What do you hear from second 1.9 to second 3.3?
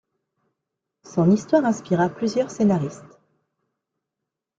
plusieurs scénaristes.